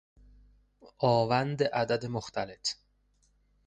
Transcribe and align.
آوند 0.97 1.63
عدد 1.63 2.05
مختلط 2.05 2.67